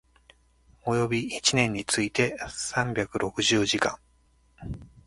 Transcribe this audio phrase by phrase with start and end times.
[0.83, 3.99] 及び一年について三百六十時間